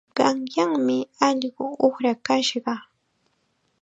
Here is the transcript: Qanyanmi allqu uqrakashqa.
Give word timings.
Qanyanmi 0.17 0.97
allqu 1.27 1.65
uqrakashqa. 1.87 2.73